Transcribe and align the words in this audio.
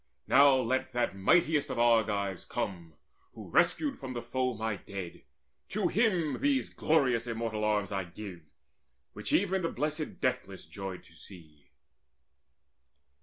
Now 0.25 0.55
let 0.55 0.93
that 0.93 1.15
mightiest 1.15 1.69
of 1.69 1.75
the 1.75 1.83
Argives 1.83 2.43
come 2.43 2.95
Who 3.33 3.51
rescued 3.51 3.99
from 3.99 4.13
the 4.13 4.21
foe 4.23 4.55
my 4.55 4.77
dead: 4.77 5.21
to 5.69 5.89
him 5.89 6.39
These 6.39 6.69
glorious 6.73 7.27
and 7.27 7.35
immortal 7.35 7.63
arms 7.63 7.91
I 7.91 8.05
give 8.05 8.41
Which 9.13 9.31
even 9.31 9.61
the 9.61 9.69
blessed 9.69 10.19
Deathless 10.19 10.65
joyed 10.65 11.03
to 11.03 11.13
see." 11.13 11.69